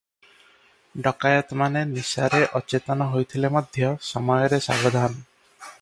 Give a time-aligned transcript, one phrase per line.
[1.07, 5.21] ଡକାଏତମାନେ ନିଶାରେ ଅଚେତନ ହୋଇଥିଲେ ମଧ୍ୟ ସମୟରେ ସାବଧାନ।